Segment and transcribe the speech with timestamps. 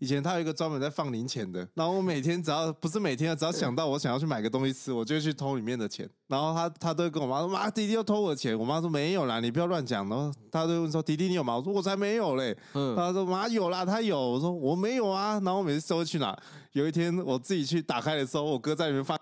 [0.00, 6.08] 以前他有一个专门在放零钱的，然后我每天只要不是每天，只要想到我想要去买个东西吃，我就会去偷里面的钱。
[6.26, 16.34] 然后他他都会跟我妈说：“妈，弟弟又偷我的钱。”我妈说：“没有啦，你不要乱讲。”然后他就问说：“弟弟你有吗？”我说：“我才没有嘞。”嗯，他说：“妈有啦，他有。”我说：“我没有啊。”然后我每次收去哪？
[16.72, 19.18] 有一天我自己去打开的时候，我哥在里面放。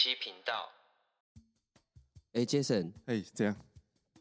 [0.00, 0.68] 七频道，
[2.32, 3.56] 哎，Jason，哎，这样，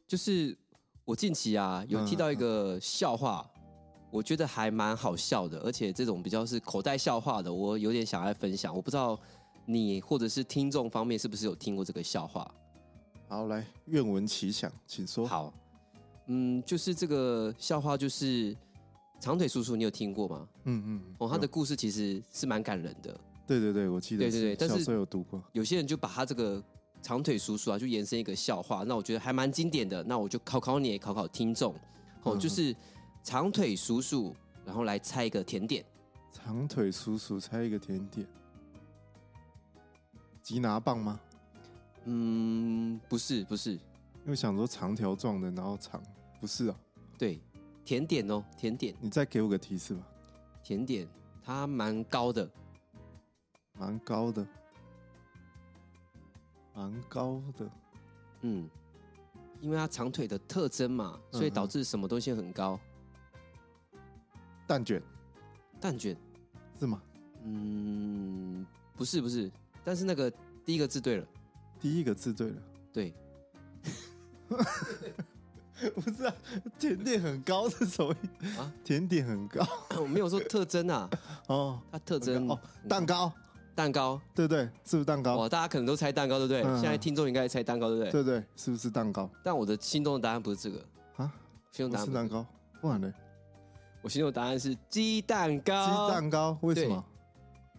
[0.07, 0.57] 就是
[1.05, 8.75] 我近期啊有听到一个笑话，嗯、我觉得还蛮好笑的，而且这种比较是口袋笑话的，我有点想来分享。
[8.75, 9.19] 我不知道
[9.67, 12.51] 你或者是听众方面是不是有听过这个笑话？
[13.27, 15.27] 好，来，愿闻其详，请说。
[15.27, 15.53] 好，
[16.25, 18.57] 嗯，就是这个笑话，就是
[19.19, 20.49] 长腿叔叔，你有听过吗？
[20.63, 23.15] 嗯嗯，哦，他的故事其实是蛮感人的。
[23.47, 24.25] 对对对，我记得。
[24.25, 25.41] 对对对，但是小时候有读过。
[25.53, 26.61] 有些人就把他这个
[27.01, 30.03] 长腿叔叔啊，就延伸一个笑话，那我觉得还蛮经典的。
[30.03, 31.73] 那我就考考你，也考考听众，
[32.23, 32.75] 哦，就是
[33.23, 35.83] 长腿叔叔，然后来猜一个甜点。
[36.33, 38.27] 长腿叔叔猜一个甜点，
[40.43, 41.19] 吉拿棒吗？
[42.03, 43.71] 嗯，不是，不是。
[43.71, 46.03] 因为想说长条状的，然后长，
[46.41, 46.75] 不是啊。
[47.17, 47.39] 对，
[47.85, 48.93] 甜点哦，甜点。
[48.99, 50.01] 你再给我个提示吧。
[50.63, 51.07] 甜点，
[51.41, 52.49] 它蛮高的。
[53.77, 54.45] 蛮高的，
[56.73, 57.69] 蛮高的，
[58.41, 58.69] 嗯，
[59.61, 62.79] 因为它长腿的特征嘛，所以导致什么东西很高？
[64.65, 65.01] 蛋卷，
[65.79, 66.15] 蛋卷。
[66.79, 67.01] 是吗？
[67.43, 69.49] 嗯，不是不是，
[69.83, 70.31] 但是那个
[70.65, 71.25] 第一个字对了，
[71.79, 72.61] 第一个字对了，
[72.93, 73.13] 对，
[75.95, 76.33] 不是啊，
[76.77, 78.59] 甜点很高是什么意思？
[78.59, 78.71] 啊？
[78.83, 79.65] 甜点很高，
[80.01, 81.09] 我没有说特征啊，
[81.47, 83.31] 哦，它特征哦，蛋糕。
[83.77, 84.63] 蛋糕，对不对？
[84.83, 85.37] 是不是蛋糕？
[85.37, 86.63] 哇，大家可能都猜蛋糕，对不对？
[86.63, 88.11] 嗯、现在听众应该猜蛋糕，对不对？
[88.11, 89.29] 对对，是不是蛋糕？
[89.43, 90.83] 但我的心中的答案不是这个
[91.17, 91.31] 啊，
[91.71, 92.43] 心中答案是蛋糕，
[92.81, 93.13] 不然呢？
[94.01, 96.07] 我心中的答案是鸡蛋糕。
[96.07, 97.05] 鸡蛋糕为什么？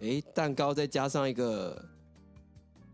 [0.00, 1.84] 哎，蛋糕再加上一个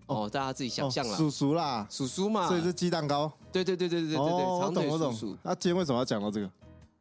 [0.07, 3.31] 哦，哦，大家自己想象啦，叔叔啦，叔叔嘛，所以是鸡蛋糕。
[3.53, 4.99] 对对对对对对对，哦、长腿叔叔。
[4.99, 5.39] 懂我懂。
[5.43, 6.51] 那今天为什么要讲到这个？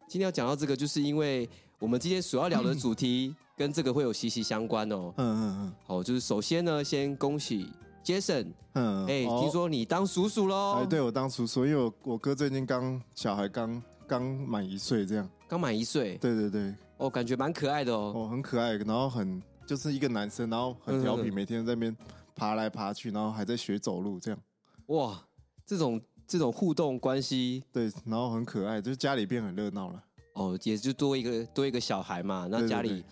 [0.09, 5.13] 今天要讲到这个，就是因为我们今天所要聊的 主题跟这个会有息息相关哦。
[5.17, 5.73] 嗯嗯嗯。
[5.85, 7.69] 好，就是首先呢，先恭喜
[8.03, 8.47] Jason。
[8.73, 9.05] 嗯。
[9.05, 10.73] 哎，听说你当叔叔喽？
[10.79, 15.29] 哎，对，我当叔叔，因为我我哥最近刚小孩刚刚满一岁，这样。
[15.47, 16.17] 刚满一岁。
[16.17, 16.73] 对对对。
[16.97, 18.13] 哦，感觉蛮可爱的哦。
[18.15, 21.95] 哦，很可爱，然后很就是一个男生，然后很调皮，每天在那边
[22.35, 24.39] 爬来爬去，然后还在学走路，这样。
[24.87, 25.21] 哇，
[25.65, 26.01] 这种。
[26.25, 30.03] 这种互动关系，对，然后很可爱，就是家里变很热闹了。
[30.35, 33.03] 哦，也就多一个多一个小孩嘛，那家里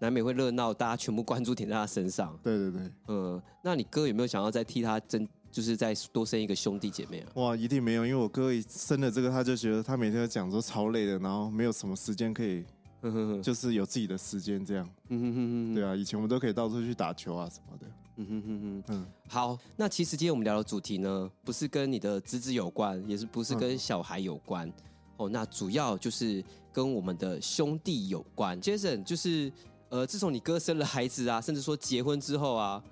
[0.00, 2.36] 难免会热闹，大家全部关注点在他身上。
[2.42, 7.26] 对对对，嗯，那你哥有没有想要再替他争，就是再多生一个兄弟姐妹啊？
[7.34, 12.64] 哇，一定没有，因为我哥一生了这个，他就觉得他每天都讲说超累的，然后没有什么时间可以。
[13.42, 14.86] 就是有自己的时间这样。
[15.08, 17.86] 嗯哼哼哼，对啊，以前我们都可以到处去打球啊什么的。
[18.16, 24.68] 嗯哼哼哼，嗯，好，那其实今天我们聊的主题呢，不是跟你的侄子有关，也是不是跟小孩有关。
[24.68, 24.74] 嗯、
[25.16, 28.60] 哦，那主要就是跟我们的兄弟有关。
[28.60, 29.50] Jason，就是
[29.90, 32.82] 呃，自从你哥生了孩子啊，甚至说结婚之后啊，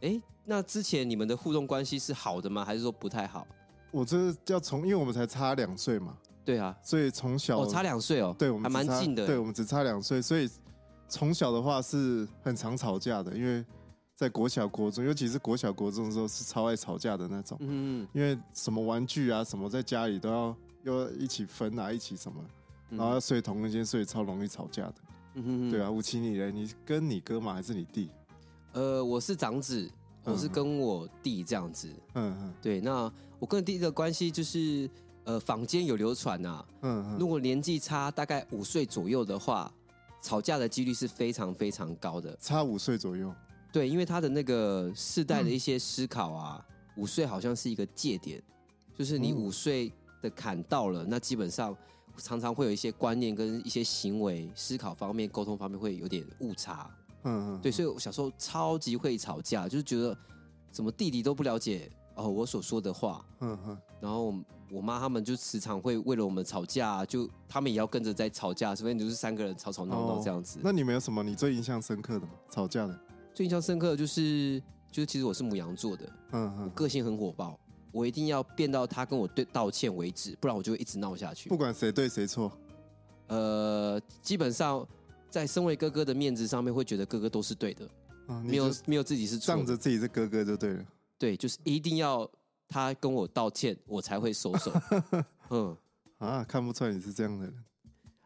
[0.00, 2.64] 哎，那之前你们的互动关系是好的吗？
[2.64, 3.46] 还是说不太好？
[3.90, 6.16] 我这要从，因为我们才差两岁嘛。
[6.44, 9.26] 对啊，所以从小哦差两岁哦，对我们还蛮近的。
[9.26, 10.48] 对我们只差两岁，所以
[11.08, 13.34] 从小的话是很常吵架的。
[13.34, 13.64] 因为
[14.14, 17.56] 在国小、国中，尤其是国小、国中的时候，是超爱吵架的那种。
[17.60, 22.44] 嗯，因为什么玩具啊，什么在家里都要要一起分啊，一起什么，
[22.90, 24.94] 然后要睡同一间，所以超容易吵架的。
[25.34, 27.54] 嗯哼，对啊，吴奇你嘞，你跟你哥吗？
[27.54, 28.10] 还是你弟？
[28.72, 29.90] 呃，我是长子，
[30.24, 31.88] 我是跟我弟这样子。
[32.14, 34.88] 嗯嗯，对，那我跟弟弟的关系就是。
[35.26, 39.72] 呃，坊间有流传呐、啊，嗯，嗯，如果年纪差大概五岁左右的话，
[40.20, 42.36] 吵架的几率是非常非常高的。
[42.38, 43.34] 差五岁左右，
[43.72, 48.42] 对，因为他的那个世代的一些思考啊，嗯、五岁好像是一个界点，
[48.94, 51.74] 就是你五岁的坎到了，嗯、那基本上
[52.16, 56.90] 常常会有一些观念跟一些行为、思考方面、沟通方面会有点误差。
[57.24, 60.16] 嗯嗯，对，所以我小时候超级会吵架，就是觉得
[60.70, 61.90] 怎么弟弟都不了解。
[62.16, 64.32] 哦，我所说的话，嗯哼，然后
[64.70, 70.60] 我妈他们就时常会为了我们吵架，就他们也要跟着在吵架，所以就是三个人吵吵闹闹这样子。
[70.62, 72.28] 那你们有什么你最印象深刻的吗？
[72.48, 72.96] 吵架的？
[73.34, 74.62] 最印象深刻的就是，
[74.92, 77.58] 就是其实我是母羊座的，嗯嗯，我个性很火爆，
[77.94, 81.48] 我一定要变到他跟我对道歉为止，不然我就会一直闹下去。
[81.48, 82.50] 不管谁对谁错，
[83.28, 84.84] 呃，基本上
[85.30, 87.88] 在身为哥哥的面子上面，会觉得哥哥都是对的，
[88.26, 90.84] 啊，没有没有自己是错，仗着自己是哥哥就对了。
[91.16, 92.28] 对，就是一定要
[92.68, 94.72] 他跟我道歉，我才会收手。
[95.50, 95.76] 嗯，
[96.18, 97.64] 啊，看不出来你是这样的人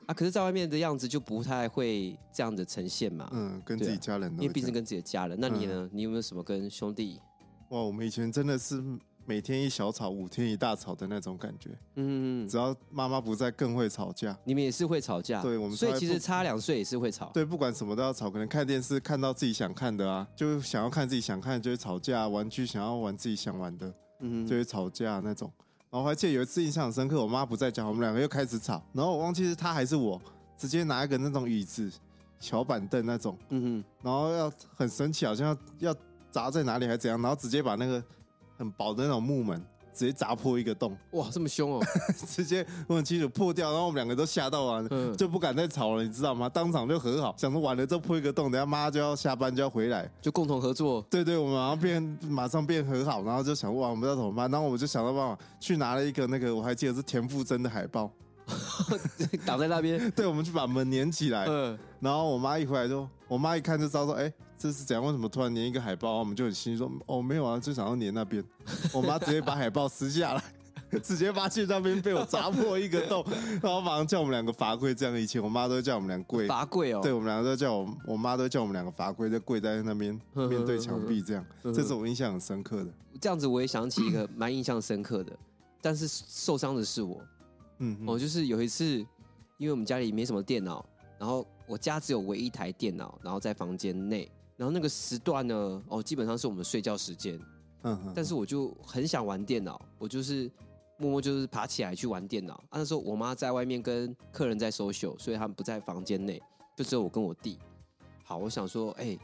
[0.07, 0.15] 啊。
[0.15, 3.29] 可是，在外面的样子就不太会这样的呈现嘛。
[3.35, 5.37] 嗯，跟自己家人，因为毕竟跟自己的家人。
[5.39, 5.75] 那你呢？
[5.75, 7.21] 嗯、你有没有什么跟兄弟？
[7.69, 8.83] 哇，我们以前真的是。
[9.29, 11.69] 每天一小吵，五天一大吵的那种感觉。
[11.97, 14.35] 嗯，嗯，只要妈妈不在，更会吵架。
[14.43, 15.43] 你们也是会吵架？
[15.43, 17.31] 对，我们所以其实差两岁也是会吵。
[17.35, 18.31] 对，不管什么都要吵。
[18.31, 22.27] 可能看电视看到自己想看的啊，就想要看自己想看，就会吵架。
[22.27, 25.53] 玩具想要玩自己想玩的，嗯，就会吵架那种。
[25.91, 28.83] 然后我还记得有一次印象很深刻，我妈不在家，我们两个又开始吵。
[28.95, 30.19] 然后我忘记是她还是我，
[30.57, 31.93] 直接拿一个那种椅子、
[32.41, 35.49] 小板凳那种，嗯哼，然后要很生气，好像
[35.81, 35.97] 要要
[36.31, 38.03] 砸在哪里还是怎样，然后直接把那个
[38.59, 39.65] 很薄的那种木门。
[39.95, 41.85] 直接砸破一个洞， 哇，这么凶哦！
[42.29, 46.49] 直接我很清楚破掉，然后我们两个都吓到完了，嗯、就不敢再吵了，你知道吗？
[46.49, 51.05] 当场就和好，想说完了这破一个洞，等下妈就要下班就要回来，就共同合作。
[51.11, 58.09] 对对，我们马上变马上变和好，然后就想哇，我们不知道怎么办，然后我们就想到办法去拿了一个那个我还记得是田馥甄的海报，
[59.45, 60.09] 挡在那边。
[60.13, 64.33] 对，我们去把门粘起来，嗯、然后我妈一回来就，我妈一看就知道说，哎。
[64.59, 65.05] 这是怎样？
[65.05, 66.19] 为什么突然粘一个海报？
[66.19, 68.43] 我们就很心说哦，没有啊，就想要粘那边。
[68.93, 70.43] 我妈直接把海报撕下来，
[71.01, 73.25] 直接发现那边被我砸破一个洞，
[73.63, 74.95] 然后马上叫我们两个罚跪。
[74.95, 77.01] 这样以前我妈都叫我们俩跪罚跪哦。
[77.03, 81.45] 对，我们两个都叫我，我妈都叫我们两个罚跪，就跪在那边面对墙壁这样。
[81.63, 82.91] 这是我印象很深刻的。
[83.21, 85.33] 这样子我也想起一个蛮印象深刻的，
[85.81, 87.21] 但是受伤的是我。
[87.79, 88.85] 嗯，哦，就是有一次，
[89.57, 90.85] 因为我们家里没什么电脑，
[91.19, 94.29] 然后我家只有唯一一台电脑，然后在房间内。
[94.59, 97.41] 然后那个时段呢，哦，基本上是我们睡觉时间，
[97.83, 100.51] 嗯哼，但是我就很想玩电脑，我就是
[100.97, 102.55] 默默就是爬起来去玩电脑。
[102.69, 106.43] 啊，那时候我妈在外面跟客人在 social，所以他们不在房间内，
[106.75, 107.57] 就只有我跟我弟。
[108.25, 109.17] 好，我想说，哎，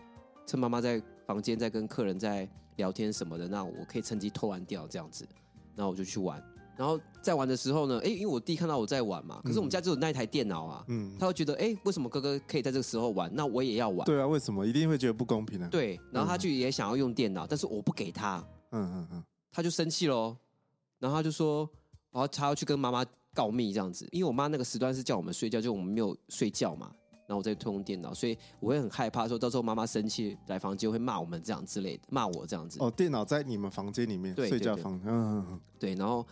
[0.46, 5.26] 趁妈妈在房间在跟客人在聊天什么的，那我可以趁机偷玩掉这样子，
[5.74, 6.40] 然后我就去玩。
[6.76, 14.04] 然后在玩的时候呢，哎，因为我弟看到我在玩嘛，可是我们家只有那一台电脑啊，嗯，他会觉得，哎，为什么哥哥可以在这个时候玩，那我也要玩？
[14.04, 15.68] 对啊，为什么一定会觉得不公平呢？
[15.70, 20.36] 对，然后他就也想要用电脑，但是我不给他，嗯嗯嗯，他就生气喽，
[20.98, 21.68] 然后他就说，
[22.10, 26.90] 然后他要去跟妈妈告密这样子，因为我妈那个时段是叫我们睡觉，就我们没有睡觉嘛。
[27.26, 32.78] 然后我在偷用电脑，所以我会很害怕，说到时候妈妈生气来房间会骂我们这样之类的，骂我这样子。
[32.82, 36.26] 哦，电脑在你们房间里面，对睡觉房，嗯嗯嗯，对，然后。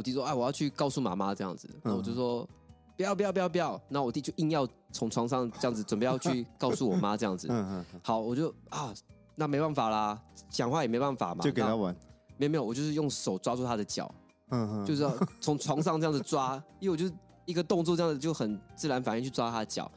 [0.00, 2.48] 我弟说：“哎，我要去告诉妈妈这样子。”那我就说
[2.96, 7.46] ：“不要，不要，不要，不要。”然后我弟就硬要从床上这样子准备要去告诉我妈这样子。
[8.02, 8.94] 好，我就啊，
[9.34, 10.18] 那没办法啦，
[10.48, 11.94] 讲话也没办法嘛，就给他玩。
[12.38, 14.10] 没有没有，我就是用手抓住他的脚，
[14.86, 17.14] 就是要从床上这样子抓，因为我就
[17.44, 19.90] 一个动作这样子就很自然反应去抓他的脚。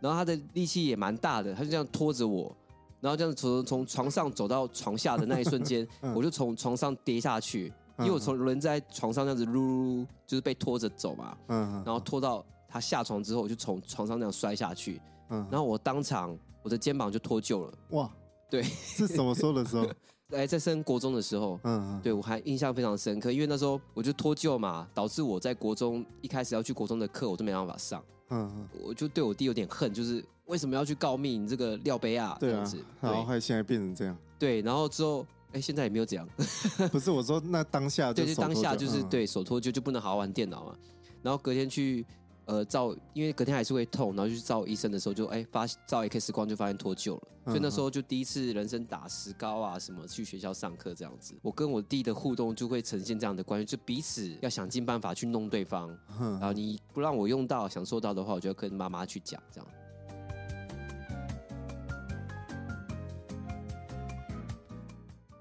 [0.00, 2.54] 然后他的力气也蛮大的，他就这样拖着我，
[3.00, 7.72] 然后这样子从从床上走到床下的那一瞬间， 我就从床上跌下去。
[8.00, 18.10] 因为我从人在床上这样子撸撸，就是被拖着走嘛，嗯，然后拖到他下床之后，我就从床上那样摔下去，嗯，然后我当场我的肩膀就脱臼了，哇，
[18.48, 19.86] 对，是什么时候的时候？
[20.30, 31.36] 哎，在升国中的时候，嗯嗯，对我还印象非常深刻，因为那时候我就脱臼嘛，导致我在国中一开始要去国中的课我都没办法上，嗯嗯，我就对我弟有点恨，就是为什么要去告密？
[31.36, 35.26] 你这个廖杯啊，这样子，然后还现在变成这样，对，然后之后。
[35.52, 36.28] 哎，现在也没有这样。
[36.92, 40.76] 不是我说，那当下就对，就当下就是对手脱臼就不能好好玩电脑嘛。
[41.22, 42.06] 然后隔天去
[42.46, 47.22] 呃照，因为隔天还是会痛，然后就去照医生的时候就哎发照 X 光就发现脱臼了。
[47.46, 51.34] 所以那时候就第一次人生打石膏啊什么去学校上课这样子。
[51.42, 55.88] 我跟我弟的互动就会呈现这样的关系，就彼此要想尽办法去弄对方。
[56.18, 59.66] 然后你不让我用到享受到的话，我就要跟妈妈去讲这样。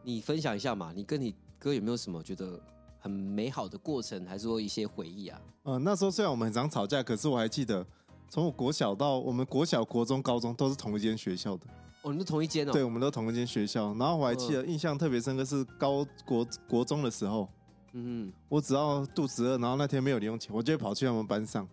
[0.10, 0.92] 你分享一下嘛？
[0.96, 2.60] 你跟你哥有没有什么觉得
[2.98, 5.40] 很美好的过程，还是说一些回忆啊？
[5.66, 7.86] 嗯、呃，那时候虽然我们很常吵架，可是我还记得，
[8.28, 11.68] 从我国小到我们国小、国中、高中都是同一间学校的。
[12.02, 12.72] 哦，你们同一间哦？
[12.72, 13.94] 对，我们都同一间学校。
[13.94, 17.48] 然后我还记得，印象特别深刻是高国国中的时候。
[17.94, 21.68] 嗯，我只要肚子饿，然后那天没有零用钱，我就会跑去他们班上。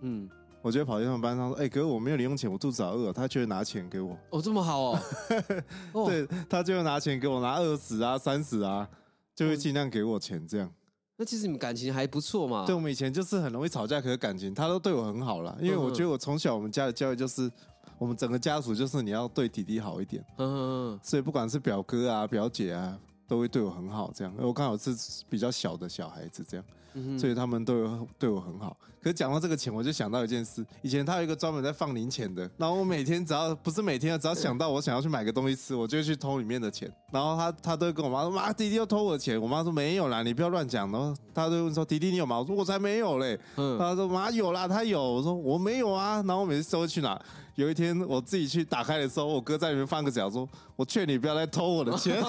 [0.00, 0.30] 嗯。
[0.62, 4.16] 我就跑去他们班上说：“哎、欸，哥，我没有零用钱，我肚子好饿。”他就会拿钱给我。
[4.30, 4.80] 哦，这么好
[5.92, 6.06] 哦。
[6.06, 8.88] 对，他就会拿钱给我，拿二十啊、三十啊，
[9.34, 10.72] 就会尽量给我钱这样。
[11.16, 12.64] 那其实你们感情还不错嘛。
[12.64, 15.56] 对，我们以前就是很容易吵架，可是感情他都对我很好啦。
[15.60, 17.50] 因为我觉得我从小我们家的教育就是，
[17.98, 20.24] 我们整个家族就是你要对弟弟好一点。
[20.38, 21.00] 嗯嗯嗯。
[21.02, 22.98] 所以不管是表哥啊、表姐啊。
[23.32, 24.34] 都会对我很好，这样。
[24.36, 24.94] 我刚好是
[25.30, 26.66] 比较小的小孩子，这样。
[26.94, 28.76] 嗯、所以他们都有对我很好。
[29.02, 36.92] 可是讲到这个钱，我就想到一件事：以前他有一个专门在放零钱的，然后我每天只要不是每天，只要想到我想要去买个东西吃，我就会去偷里面的钱。
[37.10, 47.18] 然后他他都会跟我妈说：“妈，弟弟又偷我的钱。”我妈说：“没有啦，你不要乱讲。”然后他就问说：“弟弟你有吗？”我说：“我才没有嘞。”嗯，他说：“妈有啦，他有。”我说：“我没有啊。”然后我每次都会去哪？
[47.54, 52.22] 有一天我自己去打开的时候，我哥在里面放个脚，说：“我劝你不要再偷我的钱，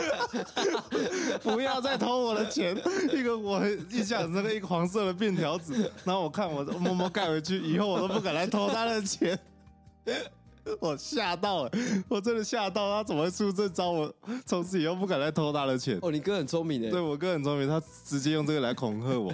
[1.42, 2.76] 不要再偷我的钱。”
[3.12, 5.72] 一个我印象很深刻，一个黄色的便条纸，
[6.04, 9.38] 然后我看我默默盖回去，以后我都不敢来偷他的钱。
[10.80, 11.70] 我吓到了，
[12.08, 13.90] 我真的吓到，他怎么会出这招？
[13.90, 14.14] 我
[14.44, 15.98] 从此以后不敢再偷他的钱。
[16.02, 19.32] 哦，你哥很聪明的，对我哥很聪明，他直接用这个来恐吓我。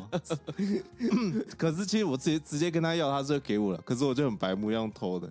[1.58, 3.80] 可是其实我直接直接跟他要，他就给我了。
[3.84, 5.30] 可是我就很白目，要用偷的，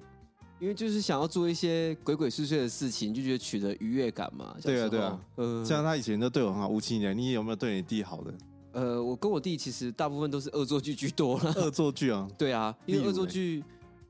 [0.59, 4.55] 因为就是想要做一些鬼鬼祟祟的事情，就觉得取得愉悦感嘛。
[4.61, 6.67] 对啊，对啊，嗯，像他以前都对我很好。
[6.67, 8.33] 吴青年，你有没有对你弟好的？
[8.73, 11.53] 呃，我跟我弟其实大部分都是恶作剧居多了。
[11.55, 12.27] 恶作剧啊？
[12.37, 13.63] 对啊，因为恶作剧。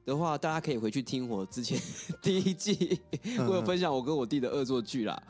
[0.05, 1.79] 的话，大家可以回去听我之前
[2.21, 3.01] 第一季，
[3.39, 5.21] 我有分享我跟我弟的恶作剧啦。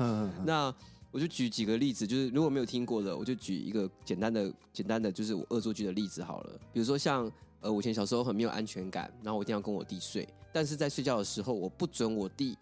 [0.46, 0.74] 那
[1.12, 6.60] 我就举几个例子，就是如果没有听过的，我就举一个简单的、简单的，就是我恶作剧的例子好了。
[6.74, 12.58] 比如说像呃，我以前小时候很没有安全感，然后我一定要跟我弟睡，但是在睡觉的时候，我不准我弟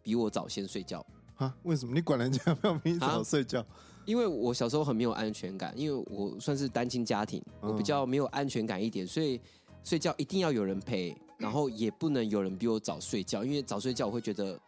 [0.00, 1.04] 比我早先睡觉。
[1.36, 1.52] 啊？
[1.64, 1.92] 为什么？
[1.92, 3.66] 你管人家不要 比你早睡觉？
[4.04, 9.40] 因为我小时候很没有安全感，因为我算是单亲家庭，我比较没有安全感一点，所以
[9.82, 11.16] 睡觉一定要有人陪。
[11.42, 14.58] 然后也不能有人比我早睡觉，因为早睡觉我会觉得，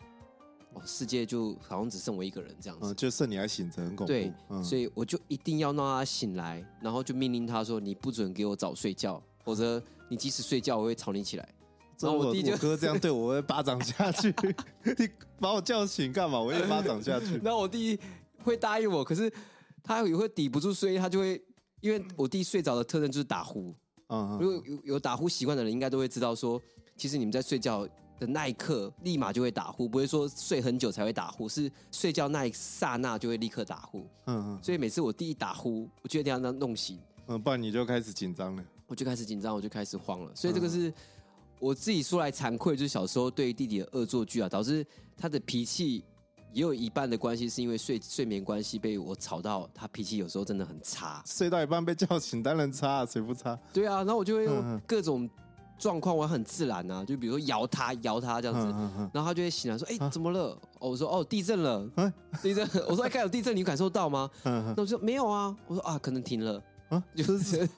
[0.73, 2.87] 哦，世界就好像只剩我一个人这样子。
[2.87, 4.13] 嗯，就剩你还醒着，很恐怖。
[4.13, 11.49] 对，嗯，所以我就一定要让他醒来，然后就命令他说：“你不准给我早睡觉，否则你即使睡觉，我会吵你起来。”
[12.01, 14.35] 然后我弟就我哥这样对我，我会巴掌下去。
[14.99, 16.41] 你把我叫醒干嘛？
[16.41, 17.39] 我一巴掌下去。
[17.45, 17.99] 然后我弟
[18.43, 19.33] 会答应我，可是
[19.83, 21.41] 他也会抵不住睡，他就会
[21.81, 23.73] 因为我弟睡着的特征就是打呼。
[24.09, 26.61] 嗯，如果有有打呼习惯的人，应该都会知道说，
[26.97, 27.87] 其实你们在睡觉
[28.19, 34.07] 的那一刻，立马就会打呼，不会说睡很久才会打呼，是睡觉那一刹那就会立刻打呼。
[34.27, 36.99] 嗯嗯，所以每次我弟一打呼，我就一定要弄醒。
[37.27, 38.65] 嗯，不然你就开始紧张了。
[38.87, 40.31] 我就开始紧张，我就开始慌了。
[40.35, 40.93] 所以这个是
[41.59, 46.05] 我自己说来惭愧，就是小时候对弟弟的恶作剧啊，导致他的脾气。
[46.55, 51.21] 也有一半的关系是因为睡睡眠关系被我吵到，他脾气有时候真的很差。
[51.27, 53.59] 睡到一半被叫醒，当然差，谁不差？
[53.73, 55.29] 对啊，然后我就会用各种
[55.77, 58.67] 状况，我很自然啊，就比如说摇他，摇他这样子，
[59.13, 61.85] 然后他就会醒来说：“哎，怎么了？”哦，我说：“哦，地震了。”
[62.41, 62.65] 地震。
[62.89, 67.69] 我说：“哎，刚有地震，你感受到吗？”那我说：“没有啊。”我说：“啊，可能停了。”啊， 就是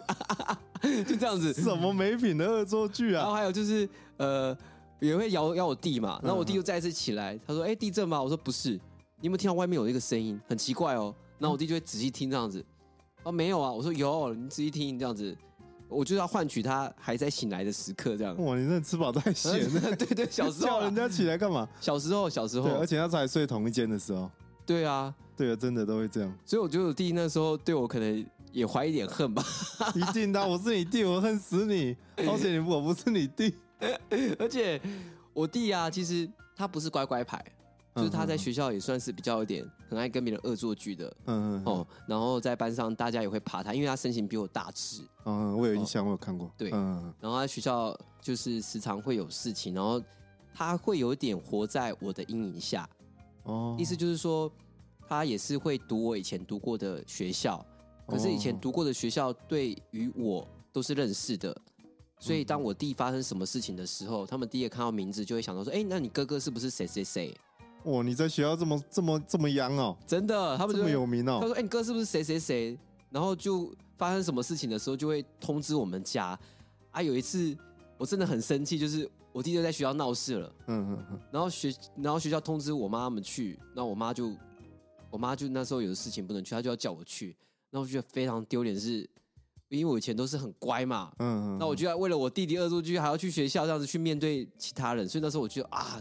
[1.09, 1.55] 就这样子。
[1.55, 3.23] 什么没品的恶作剧啊？
[3.23, 4.55] 然后还有就是呃。
[5.01, 10.41] 也会摇摇我弟嘛，然后我弟又再一次起来，他说：“哎，地震吗？”我说：“不是，你有没有听到外面有一个声音？
[10.49, 12.65] 很奇怪哦。”然后我弟就会仔细听这样子，
[13.23, 13.71] 哦，没有啊。
[13.71, 15.37] 我说：“有，你仔细听这样子，
[15.89, 19.97] 我就要换取他还在醒来的时刻这样。”哇，你真的吃饱太闲了。
[19.97, 21.69] 对对，小时候 叫人家起来干嘛？
[21.81, 24.31] 小时候，小时候，而且他才睡同一间的时候。
[24.65, 26.39] 对啊，对啊，真的都会这样。
[26.45, 29.45] 所以我觉得我弟那时候对我可能也怀一点恨吧。
[29.95, 31.95] 一定的，我是你弟，我恨死你。
[32.17, 33.55] 而且我不是你弟，
[34.39, 34.81] 而且。
[35.37, 37.45] 我弟啊，其实他不是乖乖牌，
[37.95, 50.03] 就是他在学校也算是比较有点很爱跟别人恶作剧的，嗯嗯哦，然后在班上大家也会怕他，因为他身形比我大只，嗯，我有印象，我有看过，对，嗯，然后在学校就是时常会有事情，然后
[50.55, 52.89] 他会有点活在我的阴影下，
[53.43, 54.51] 哦，意思就是说
[55.07, 57.63] 他也是会读我以前读过的学校，
[58.07, 61.55] 可是以前读过的学校对于我都是认识的。
[62.19, 67.37] 所以，当我弟发生什么事情的时候，他们第一个看到名字就会想到说：“哎，那你哥哥是不是谁谁谁？”
[67.85, 71.39] 哇，你在学校这么这么这么央哦，真的，他们这么有名哦。
[71.41, 72.77] 他说：“哎，你哥是不是谁谁谁？”
[73.11, 76.39] 然后就发生什么事情的时候，就会通知我们家。
[76.91, 77.57] 啊，有一次
[77.99, 80.53] 我真的很生气，就是我弟就在学校闹事了。
[80.69, 81.21] 嗯嗯嗯。
[81.31, 84.33] 然后学，然后学校通知我妈他们去，那我妈就，
[85.11, 87.37] 我妈就那时候有的事情不能去，她就要叫我去。
[87.71, 89.09] 然后我觉得非常丢脸是。
[89.69, 96.01] 因为我以前都是很乖嘛，嗯，嗯，那我就要为了我弟弟恶作剧，还要去学校这样子去面对其他人，所以那时候我觉得啊，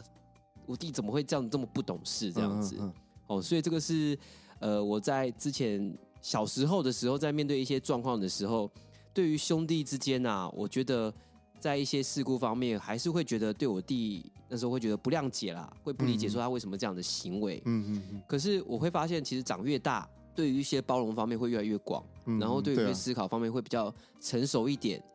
[0.67, 2.75] 我弟怎么会这样这么不懂事这样子？
[2.79, 2.93] 嗯嗯嗯
[3.27, 4.17] 哦，所以这个是
[4.59, 8.69] 呃我在之前小时候的时候，在面对一些状况的时候，
[9.13, 11.11] 对于兄弟之间啊，我觉得
[11.59, 18.21] 在一些事故方面，还是会觉得对我弟那时候会觉得不谅解啦，会不理解说他为什么这样的行为，嗯嗯嗯。
[18.27, 20.07] 可是我会发现，其实长越大。
[20.35, 25.05] 对于一些包容方面会越来越广，嗯、然后对于思考方面会比较成熟一点，啊、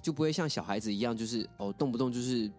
[0.00, 2.50] 就不会像小孩子一样，就是哦动不动就是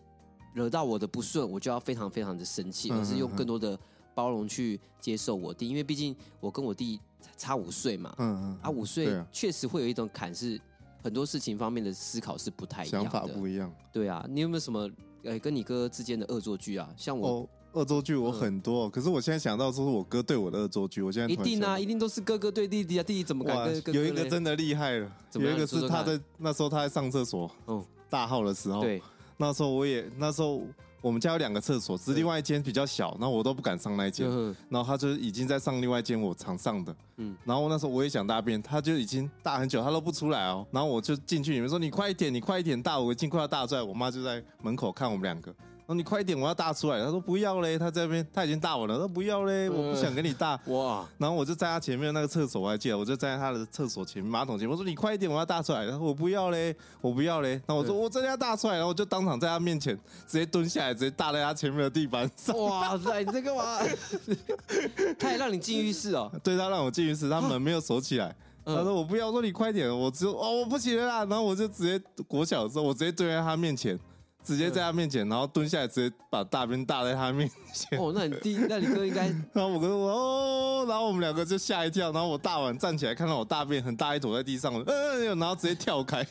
[0.54, 3.80] 惹到我的不顺，我就要非常非常的生气，而是用更多的
[4.14, 7.00] 包容去接受我弟，因为毕竟我跟我弟
[7.38, 10.60] 差五岁嘛，嗯嗯，啊，五岁确实会有一种坎，是
[11.02, 13.74] 很多事情方面的思考是不太一样的，想法不一样。
[13.94, 14.90] 对啊，你有没有什么
[15.24, 16.94] 呃跟你哥之间的恶作剧啊？
[16.98, 17.30] 像我。
[17.30, 24.00] 哦恶作剧我很多，嗯、可是我现在想到说是我哥对我的恶作剧，我现在一定啊，一定都是哥哥对弟弟啊，弟弟怎么敢跟哥哥？
[24.00, 29.02] 有一个真的厉害了，有一个是他在那时候他在上厕所，嗯，大号的时候，对，
[29.38, 30.62] 那时候我也那时候
[31.02, 45.54] 我们家有两个厕所，只是另外一间比较小，然后我都不敢上那一间，嗯、然后他就已经在上另外一间我常上的，嗯，然后那时候我也想大便，他就已经大很久，他都不出来哦，然后我就进去里面说你快一点，你快一点大，我已经快要大出来，我妈就在门口看我们两个。
[45.90, 47.04] 说你快一点，我要大出来。
[47.04, 48.94] 他说不要嘞，他在那边他已经大我了。
[48.94, 50.52] 他说不要嘞，我不想跟你大。
[50.68, 51.04] 哇！
[51.18, 54.70] 然后我就在他前面那个厕所，我还记得，我就站在他的厕所前面马桶前。
[54.70, 55.84] 我说你快一点，我要大出来。
[55.88, 57.54] 他说我不要嘞，我不要嘞。
[57.66, 62.56] 然后我说我真的要大出来，然后我就当场在他面前直接蹲下来，直接大在他前面的地板上。
[62.56, 63.80] 哇塞，你在干嘛？
[65.18, 66.32] 他也让你进浴室哦？
[66.44, 68.36] 对，他让我进浴室，他门没有锁起来。
[68.64, 71.26] 他说我不要，我说你快点，我只哦我不行了啦。
[71.26, 74.00] 然后我就直接裹小的时候，我直接蹲在他面前。
[74.44, 78.00] 直接在他面前，然后蹲下来，直接把大便大在他面前。
[78.00, 82.12] 哦，那你弟，那你哥应该 然后我哥说：“哦。”然后我们两个就吓一跳。
[82.12, 86.26] 然后我大碗站起来，看到我大便很大一坨在地上，嗯，然后直接跳开。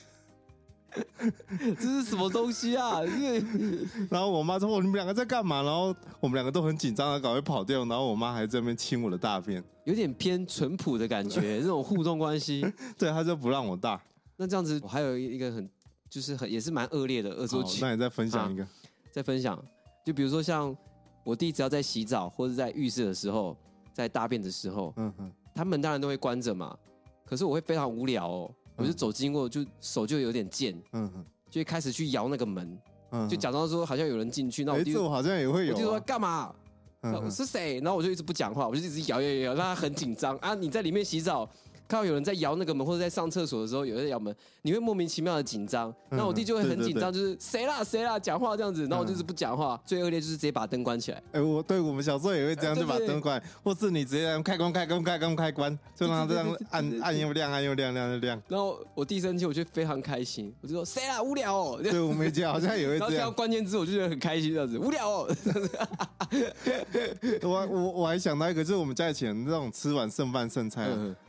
[1.79, 3.01] 这是什么东西啊？
[4.11, 7.81] 然后我妈说：“你们两个在干嘛？”然后我们两个都很紧张的，赶快跑掉。
[7.85, 12.67] 然后我妈还在那边亲我的大便，有点偏淳朴的感觉，这种互动关系。
[12.97, 14.01] 对，她就不让我大。
[14.39, 15.69] 那这样子，我还有一个很。
[16.11, 17.79] 就是很也是蛮恶劣的恶作剧。
[17.81, 18.67] 那你再分享一个，
[19.13, 19.63] 再分享，
[20.05, 20.75] 就比如说像
[21.25, 23.57] 我弟只要在洗澡或者在浴室的时候，
[23.93, 26.77] 在大便的时候，嗯哼，他门当然都会关着嘛。
[27.25, 32.79] 可是我会非常无聊哦，我就走经过，就手就有点贱，嗯哼，就会开始去摇那个门，
[33.29, 34.65] 就假装说好像有人进去。
[34.65, 36.55] 那我弟这我好像也会有，我弟说干嘛？
[37.01, 37.81] 我是谁？
[37.81, 40.55] 然后我就一直不讲话，我就一直摇摇摇，让他很紧张啊！
[40.55, 41.49] 你在里面洗澡。
[41.89, 45.93] 看到有人在摇那个门，或者在上厕所的时候有人在摇门，你会莫名其妙的紧张。
[46.11, 49.81] 那我弟就会很紧张，就是谁啦谁啦讲话这样子，然后我就是不讲话。
[49.87, 51.23] 最恶劣就是直接把灯关起来。
[51.33, 58.39] 哎，我对我们小时候也会这样，就把灯关，或是你直接开关开关开关开关，就让它这样按按又亮，按又亮，亮又亮。
[58.49, 61.81] 然后我弟生气，我就非常开心，我就说谁啦无聊哦。
[61.83, 63.15] 对，我们家好像也会这样。
[63.15, 65.37] 然后关键字我就觉得很开心这样子，无聊哦。
[67.43, 70.87] 我我我还想到一个，就是我们家以前那种吃完剩饭剩菜。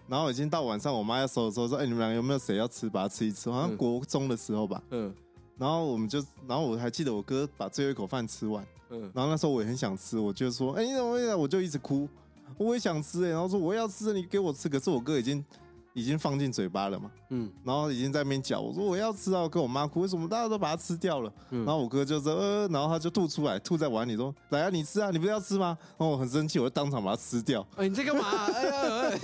[0.10, 2.90] 然后已经到晚上，我妈要收的时候说：“哎，你们俩有没有谁要吃？
[2.90, 4.82] 把它吃一吃。”好像国中的时候吧。
[4.90, 5.14] 嗯。
[5.58, 8.66] 然后我们就，然后我还记得我哥把最后一口饭吃完。
[8.90, 9.02] 嗯。
[9.14, 12.10] 然后那时候我也很想吃，我就说：“哎，你怎么会？”我就一直哭，
[12.58, 13.30] 我也想吃哎。
[13.30, 15.46] 然后说：“我要吃，你给我吃。”可是我哥已经。
[15.94, 18.60] 已经放进嘴巴了嘛，嗯，然后已经在那边嚼。
[18.60, 21.34] 我说我要吃啊，我跟我妈哭，为什么大家都把它吃掉了？
[21.50, 27.66] 嗯，然后我哥就说呃，然后他就吐出来，吐在碗里说：“来啊，你吃啊，你不是要吃吗？”然后我很生气，我就当场把它吃掉。
[27.76, 28.46] 哎，你在干嘛？
[28.48, 29.20] 哎呀，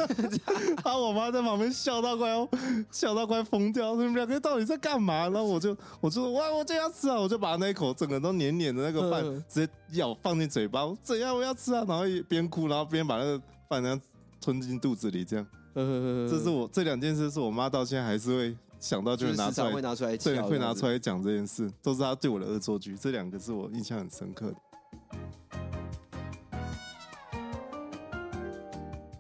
[0.84, 2.47] 然后 我妈在旁边笑到快要
[2.91, 5.30] 笑到快疯掉，你们两个到底在干嘛？
[5.30, 11.86] 然后我就我就说哇，我就要吃啊，我就把那一口整个都黏黏的那个饭直接咬放进嘴巴，我怎样我要吃啊？
[11.88, 14.01] 然后边哭然后边把那个饭这样
[14.41, 15.45] 吞进肚子里，这样。
[16.29, 22.95] 这是我这两件事，是我妈到现在还是会想到就会拿出来，会拿出来，对，会拿出来讲这件事，都是她对我的恶作剧。
[22.97, 24.55] 这两个是我印象很深刻的。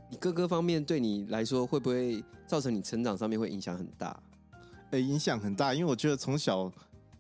[0.09, 4.17] 你哥哥方面对你来说，会不会造成你成长上面会影响很大？
[4.91, 6.71] 哎，影响很大，因为我觉得从小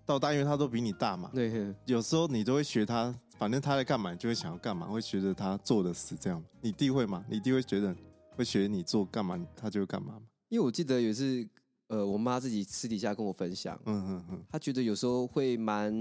[0.05, 6.41] 到大，因为他都比你大嘛，对，有时候你都会学他，反正他在干嘛，你就会想要干嘛，会学着他做的事，这样。
[6.61, 7.25] 你弟会吗？
[7.27, 7.93] 你弟会觉得？
[8.35, 10.21] 会学你做干嘛，他就会干嘛。
[10.49, 11.47] 因为我记得有一次，
[11.87, 15.91] 呃，我妈自己私底下跟我分享，嗯嗯嗯，她觉得有时候会蛮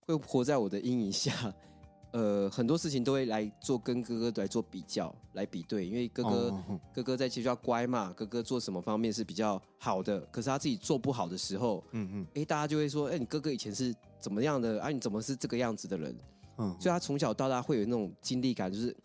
[0.00, 1.52] 会活在我的阴影下，
[2.12, 14.80] 呃，很多事情都会来做跟哥哥来做比较，来比对，因为哥哥、哦哦、哥哥在学校乖嘛，哥哥做什么方面是比较好的，可是他自己做不好的时候，嗯嗯，哎，大家就会说，哎，你哥哥以前是怎么样的？
[14.80, 16.16] 啊，你怎么是这个样子的人？
[16.58, 18.96] 嗯，所以他从小到大会有那种经历感，就是。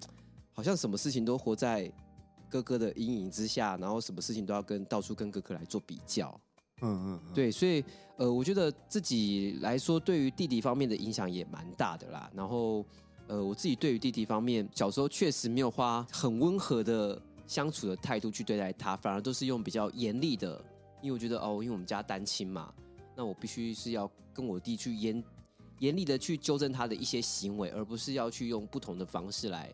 [0.54, 1.92] 好像什么事情都活在
[2.50, 6.40] 哥哥的阴影之下，然后什么事情都要跟到处跟哥哥来做比较。
[6.82, 7.84] 嗯嗯，嗯对，所以
[8.18, 12.30] 呃，我觉得自己来说，对于弟弟方面的影响也蛮大的啦。
[12.34, 12.86] 然后
[13.28, 20.64] 呃，我自己对于弟弟方面，小时候确实没有花很温和的相处的态度去对待他，反而都是用比较严厉的，
[21.02, 22.74] 因为我觉得哦，因为我们家单亲嘛，
[23.16, 25.24] 那我必须是要跟我弟去严
[25.80, 29.74] 严厉的去纠正他的一些行为，而不是要去用不同的方式来。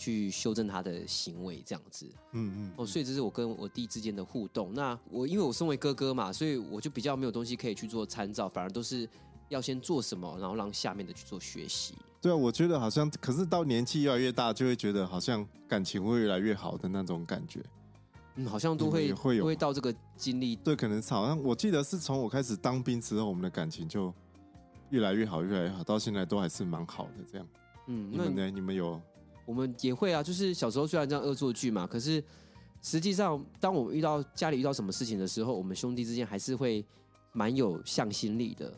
[0.00, 4.72] 去修正他的行为，这样子，嗯嗯，哦，所以这是我跟我弟之间的互动。
[4.72, 9.06] 那我因为我身为哥哥嘛，所以我就比较没有东西可以去做参照，反而都是
[9.50, 11.94] 要先做什么，然后让下面的去做学习。
[12.18, 17.62] 对啊，我觉得好像，可是到年纪越来越大，就会觉得好像感情会越来越好的那种感觉。
[18.36, 20.56] 嗯，好像都会会有会到这个经历。
[20.56, 24.14] 对，可能好像我记得是从我开始当兵之后，我们的感情就
[24.88, 27.46] 越来越好，越来越好，到现在都还是蛮好的这样。
[27.86, 28.50] 嗯，你们呢？
[28.50, 28.98] 你们有？
[29.50, 32.22] 我们也会啊，就是小时候虽然这样恶作剧嘛，可是
[32.80, 36.84] 实际上，当我们遇到家里遇到什么事情的时候，我们兄弟之间还是会
[37.32, 38.72] 蛮有向心力的。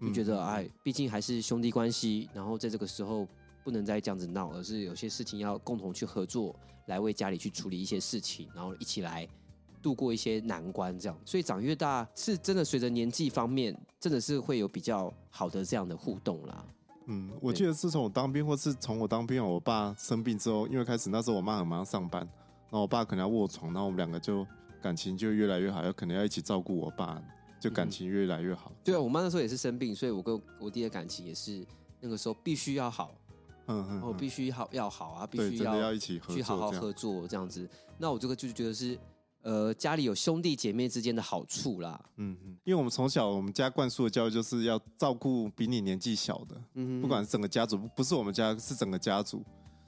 [0.00, 3.28] 就觉得哎，毕竟还是兄弟关系，然后在这个时候
[3.62, 6.56] 不能再这样子闹，而是有些事情要共同去合作，
[6.86, 9.28] 来为家里去处理一些事情，然后一起来
[9.82, 11.18] 度过一些难关，这样。
[11.26, 16.66] 所以长越大，是真的随着年纪方面，真的是会有比较好的这样的互动啦。
[17.06, 24.46] 嗯，我记得自从我当兵，或是从我当兵，我爸生病之后，因为开始那时候我妈很忙上班，然后我爸可能要卧床，然后我们两个就
[24.82, 27.22] 感情就越来越好，要可能要一起照顾我爸。
[27.60, 28.70] 就感情越来越好。
[28.74, 31.66] 嗯、对啊，我妈那时候也是生病，所以我跟我弟的感情也是
[31.98, 33.14] 那个时候必须要好，
[33.68, 37.66] 嗯嗯，然后必须好要好啊，必须要要一起去好好合作这样子。
[37.96, 38.98] 那我这个就觉得是
[39.44, 42.04] 呃家里有兄弟姐妹之间的好处啦。
[42.16, 49.44] 嗯嗯，因为我们从小我们家灌输的教育就是要照顾比你年纪小的，嗯，不管是整个家族，不是我们家是整个家族，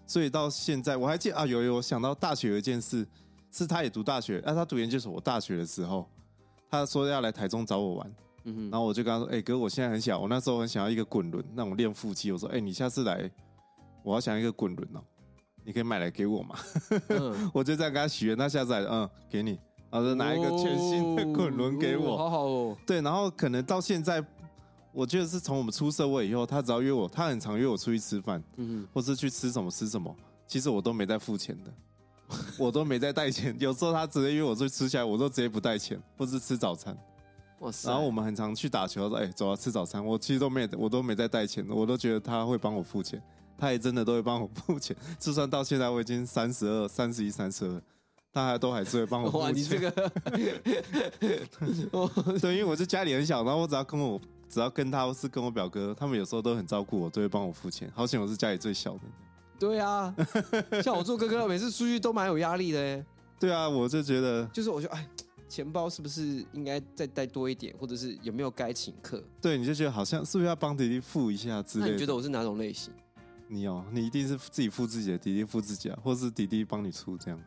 [0.06, 3.04] 所以到现在我还记得啊，有有想到大学有一件事，
[3.50, 6.08] 是他也读大学，那、啊、他读研究所，我大学的时候。
[6.68, 12.32] 他说要来台中找我玩，嗯哼，然后我就跟他说：“哎、欸，哥，我现在很想，我那时候很想要一个滚轮，那种练腹肌。
[12.32, 13.30] 我说：哎、欸，你下次来，
[14.02, 15.00] 我要想要一个滚轮哦，
[15.66, 16.56] 你可以买来给我吗？
[17.08, 19.58] 嗯、 我就这样跟他许愿，他下次来，嗯，给你，
[19.90, 22.76] 然后就拿一个全新的 滚轮给我，好好哦。
[22.86, 24.24] 对，然后可能到现在，
[24.92, 30.14] 我觉得是从我们出社会以后，他只要约我，他很常约我出去吃饭，嗯哼，或是去吃什么吃什么，
[30.46, 31.70] 其实我都没在付钱的。
[32.58, 36.96] ”我都没在带钱，有时候他直接约我出去吃起来，我都直接不带钱，或是吃早餐。
[37.60, 37.88] 哇塞！
[37.88, 43.22] 然后我们很常去打球，说：“哎、欸，走啊，吃早餐。”我其实都没，我都没在带钱，我都觉得他会帮我付钱，
[43.58, 44.96] 他也真的都会帮我付钱。
[45.18, 47.82] 就算到现在我已经三十二、三十一、三十二，
[48.32, 49.42] 他还都还是会帮我付钱。
[49.42, 49.90] 哇，你这个，
[52.40, 57.90] 对，因为我是家里很小，然后我只要跟我，只要跟他，或是跟我表哥，他们有时候都很照顾我，都会帮我付钱。
[57.94, 59.00] 好险我是家里最小的。
[59.58, 60.14] 对啊，
[60.84, 63.04] 像我做哥哥，每次出去都蛮有压力的。
[63.40, 65.08] 对啊，我就觉得，就是我觉得，哎，
[65.48, 69.22] 钱包是不是应该再带多一点，或者是有没有该请客？
[69.40, 71.90] 对，你就觉得好像是不是要帮弟弟付一下之类的？
[71.90, 72.92] 那你觉得我是哪种类型？
[73.48, 77.40] 你哦，你一定是自己付自己的，弟弟付自己啊，或是弟弟帮你出这样？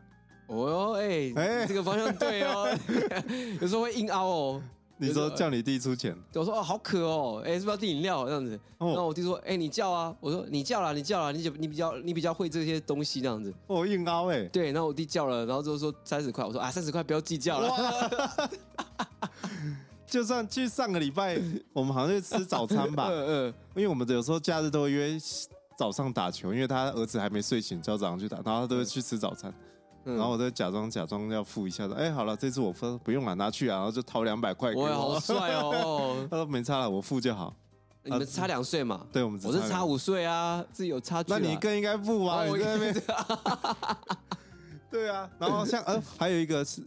[0.47, 2.67] 哦哟，哎哎，这个方向对哦，
[3.61, 4.63] 有时候会硬凹哦。
[5.01, 8.25] 你说叫你弟出钱，我说哦好渴哦，哎是不是要订饮料？
[8.25, 8.59] 这样子？
[8.79, 13.53] 然后我弟说哎你叫啊，我说你叫啦你叫啦，你你比较你比较会这些东西这样子。
[13.67, 18.49] 哦硬凹哎，对，然后我弟叫了，然后之后说三十块，我说啊三十块不要计较了。
[20.05, 21.39] 就算去上个礼拜，
[21.71, 25.17] 我们好像去吃早餐吧， 嗯嗯，因为我们有时候假日都会约
[25.79, 29.53] 早上打球，因为他儿子还没睡醒，叫早上去打，然后他都会去吃早餐。
[30.03, 34.87] 然后我就假装假装要付一下子，哎，好了，这次我付不用了，拿去啊，然后就掏两百块给我。
[34.87, 36.17] 好帅哦！
[36.29, 37.55] 他说没差了，我付就好。
[38.03, 39.07] 你们差两岁嘛？
[39.09, 41.31] 对，我们我是差五岁啊，自己有差距。
[41.31, 42.43] 那你更应该付啊！
[42.45, 43.03] 我在那边。
[44.91, 46.81] 对啊，然后像呃，还有一个是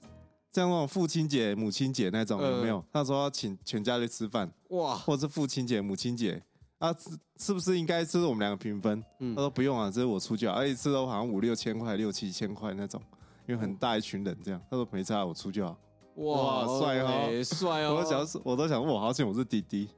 [0.53, 2.85] 像那种父亲节、母亲节那种有没有？
[2.93, 6.43] 他说要请全家去吃饭，哇，或者是父亲节、母亲节。
[6.83, 9.05] 啊，是是不是应该是我们两个平分？
[9.21, 13.01] 嗯，他说不用啊，这是我出就好，而且吃都好像五六千块、六七千块那种，
[13.47, 14.61] 因为很大一群人这样。
[14.69, 15.79] 他说没差，我出就好。
[16.17, 17.95] 哇，帅哦，帅哦！
[17.95, 19.89] 我都想，我都想，我好像我是弟弟，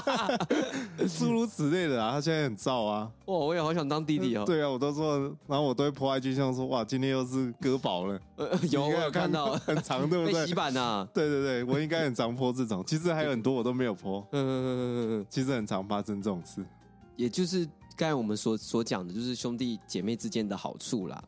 [1.18, 2.12] 诸如此类的啊。
[2.12, 3.10] 他现在很燥啊。
[3.24, 4.44] 哇，我也好想当弟弟哦。
[4.44, 8.20] 对啊，我都说，然后我都会破坏军像说，哇，今天又是割宝了。
[8.70, 10.44] 有，我有看到，很长，对不对？
[10.46, 11.08] 洗版呐。
[11.14, 12.84] 对对对，我应该很常破这种。
[12.86, 14.20] 其实还有很多我都没有破。
[14.32, 16.62] 嗯嗯嗯嗯嗯，其实很常发生这种事。
[17.16, 17.66] 也就是
[17.96, 21.22] 刚才我们所所讲的，就是兄弟姐妹之间的好处啦。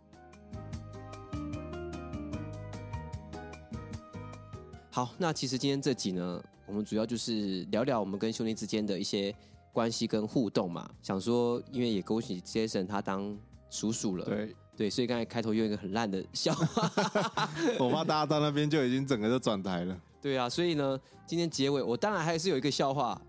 [4.95, 9.35] 好，那其实今天这集呢，我们主要就是聊聊我们跟兄弟之间的一些
[9.73, 10.89] 关系跟互动嘛。
[11.03, 13.37] 想说，因为也恭喜 Jason 他当
[13.69, 16.89] 叔叔了，对对，所以刚才开头用一个很烂的笑话，
[17.81, 20.01] 我怕大家到那边就已经整个都转台了。
[20.23, 23.21] 对啊，所以呢，今天结尾我当然还是有一个笑话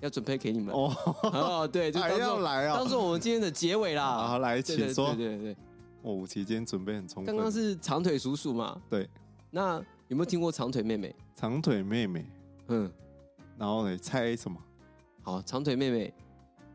[0.00, 0.90] 要准备给你们哦。
[1.24, 4.06] 哦，对，就当做来啊，当做我们今天的结尾啦。
[4.26, 5.14] 好，来，请说。
[5.14, 5.56] 对对对，
[6.00, 7.36] 哦，五期间准备很充分。
[7.36, 8.80] 刚刚是长腿叔叔嘛？
[8.88, 9.06] 对，
[9.50, 9.84] 那。
[10.10, 11.14] 有没有听过长腿妹妹？
[11.36, 12.26] 长腿妹妹，
[12.66, 12.90] 嗯，
[13.56, 13.96] 然后呢？
[13.96, 14.60] 猜什么？
[15.22, 16.12] 好，长腿妹妹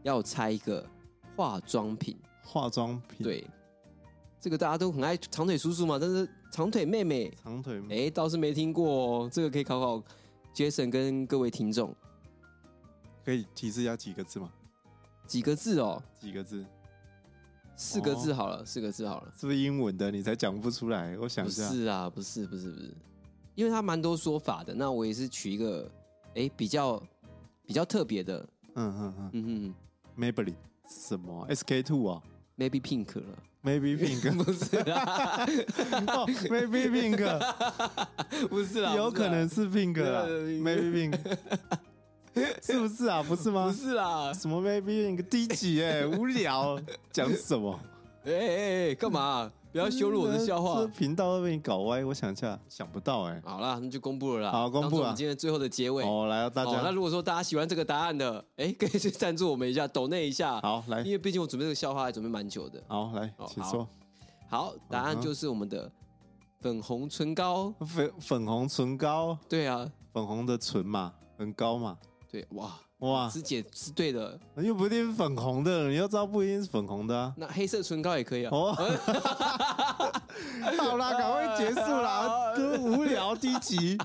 [0.03, 0.87] 要猜一个
[1.35, 2.17] 化妆品。
[2.41, 3.45] 化妆品，对，
[4.39, 9.29] 这个大家都很爱长腿叔叔嘛，但是长腿妹妹，长腿妹妹，哎，倒是没听过哦。
[9.29, 10.01] 这个可以考考
[10.53, 11.93] Jason 跟各位听众。
[13.25, 14.49] 可以提示一下几个字吗？
[15.27, 16.01] 几个字哦？
[16.17, 16.65] 几个字？
[17.75, 19.33] 四个字好了，四个字好了。
[19.37, 20.09] 是不是英文的？
[20.09, 21.17] 你才讲不出来？
[21.17, 21.67] 我想一下。
[21.67, 22.93] 不是啊，不是，不是，不是，
[23.55, 24.73] 因为它蛮多说法的。
[24.73, 25.89] 那我也是取一个，
[26.35, 27.01] 哎，比较
[27.65, 28.47] 比较特别的。
[28.75, 29.75] 嗯嗯嗯嗯嗯。
[30.33, 30.55] Maybelline
[30.89, 32.21] 什么？SK two 啊
[32.57, 33.25] ？Maybe Pink 了
[33.63, 35.45] ？Maybe Pink 不是啊？
[36.49, 37.17] Maybe Pink
[38.49, 38.93] 不是啦？
[38.95, 41.37] 有可能是 Pink 啊？Maybe Pink。
[42.61, 43.23] 是不是啊？
[43.23, 43.67] 不是吗？
[43.67, 46.77] 不是啦，什么 baby 那个低级哎，无聊，
[47.11, 47.79] 讲什么？
[48.25, 49.51] 哎哎哎，干嘛？
[49.75, 50.79] 不要羞辱我的笑话。
[50.79, 53.41] 这频道会被你搞歪，我想一下，想不到哎。
[53.43, 54.49] 好啦，那就公布了啦。
[54.49, 55.13] 好，公布了。
[55.13, 56.01] 今天最后的结尾。
[56.01, 56.79] 哦，来，大家。
[56.81, 60.61] 那如果说大家喜欢这个答案的，哎，可以去赞助我们一下，抖那一下。
[60.63, 61.01] 好，来。
[61.01, 62.81] 因为毕竟我准备这个笑话还准备蛮久的。
[62.87, 63.85] 好，来，请说。
[64.47, 65.91] 好，答案就是我们的
[66.61, 67.73] 粉红唇膏。
[67.85, 69.37] 粉粉红唇膏。
[69.49, 71.97] 对啊，粉红的唇嘛，很高嘛。
[72.31, 72.71] 对，哇。
[73.05, 77.33] 哇，师姐是对的，又不一定是粉红的，你要知道不一定是粉红的啊。
[77.37, 78.49] 那黑色唇膏也可以啊。
[78.51, 78.73] 哦，
[80.79, 83.95] 好啦，赶快结束啦， 都无聊低级，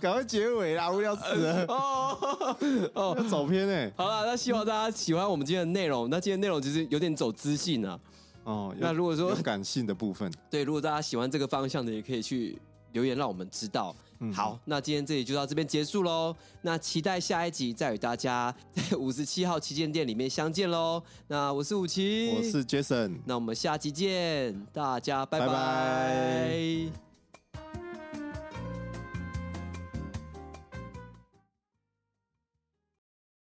[0.00, 1.64] 赶快结尾啦，无聊死了。
[1.66, 2.18] 哦
[2.94, 3.92] 哦，要走偏哎。
[3.96, 6.08] 好了，那希望大家喜欢我们今天的内容。
[6.08, 7.98] 那今天内容其实有点走知性啊。
[8.44, 12.56] 哦，那如果说感性的部分，对，如果大家喜欢这个方向的，也可以去
[12.92, 13.94] 留言让我们知道。
[14.20, 16.34] 嗯、好，那今天这里就到这边结束喽。
[16.62, 21.02] 那期待下一集再与大家在 五十七号旗舰店里面相见喽。
[21.28, 25.46] 那我是武奇，我是 Jason，那我们下期见，大家拜拜。
[25.46, 27.07] 拜拜。